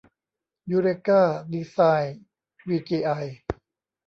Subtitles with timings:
[0.69, 1.21] ยูเรกา
[1.53, 2.17] ดีไซน์
[2.67, 3.11] วีจีไอ